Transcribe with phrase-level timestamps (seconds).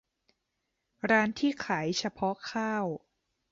[1.09, 2.85] ร้านที่ขายเฉพาะข้าว